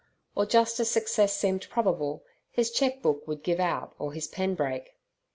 Or 0.33 0.47
just 0.47 0.79
as 0.79 0.89
success 0.89 1.37
seemed 1.37 1.69
probable, 1.69 2.23
his 2.49 2.71
cheque 2.71 3.03
book 3.03 3.27
would 3.27 3.43
give 3.43 3.59
out 3.59 3.93
or 3.99 4.13
his 4.13 4.27
pen 4.27 4.55
break. 4.55 4.95